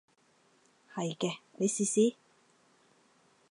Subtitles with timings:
[0.95, 2.15] 係嘅，你試試